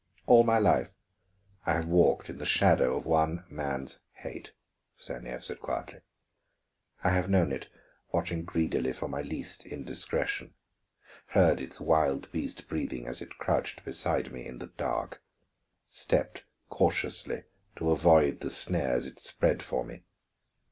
[0.25, 0.89] "All my life
[1.63, 4.49] I have walked in the shadow of one man's hate,"
[4.97, 6.01] Stanief said quietly.
[7.03, 7.67] "I have known it
[8.11, 10.55] watching greedily for my least indiscretion,
[11.27, 15.21] heard its wild beast breathing as it crouched beside me in the dark,
[15.87, 17.43] stepped cautiously
[17.75, 20.01] to avoid the snares it spread for me.